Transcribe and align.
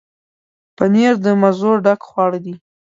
پنېر 0.75 1.13
د 1.25 1.27
مزو 1.41 1.71
ډک 1.83 2.01
خواړه 2.09 2.39
دي. 2.45 2.55